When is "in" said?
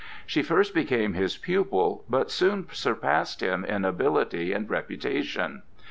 3.63-3.85